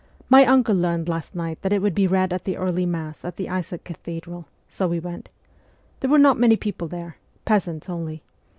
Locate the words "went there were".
4.99-6.17